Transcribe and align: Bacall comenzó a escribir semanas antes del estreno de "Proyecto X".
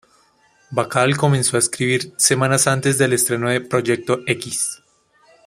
Bacall 0.71 1.15
comenzó 1.15 1.57
a 1.57 1.59
escribir 1.59 2.11
semanas 2.17 2.65
antes 2.65 2.97
del 2.97 3.13
estreno 3.13 3.51
de 3.51 3.61
"Proyecto 3.61 4.21
X". 4.25 4.81